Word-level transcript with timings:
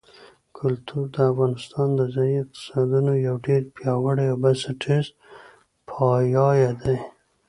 کلتور 0.57 1.05
د 1.15 1.17
افغانستان 1.31 1.87
د 1.95 2.01
ځایي 2.15 2.35
اقتصادونو 2.43 3.11
یو 3.27 3.35
ډېر 3.47 3.61
پیاوړی 3.75 4.25
او 4.31 4.37
بنسټیز 4.43 5.05
پایایه 5.89 6.71
دی. 6.81 6.97